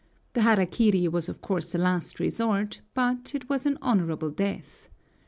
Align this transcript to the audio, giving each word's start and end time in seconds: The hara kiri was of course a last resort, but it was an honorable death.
The 0.33 0.41
hara 0.41 0.65
kiri 0.65 1.07
was 1.07 1.29
of 1.29 1.41
course 1.41 1.75
a 1.75 1.77
last 1.77 2.19
resort, 2.19 2.81
but 2.95 3.35
it 3.35 3.47
was 3.49 3.67
an 3.67 3.77
honorable 3.83 4.31
death. 4.31 4.89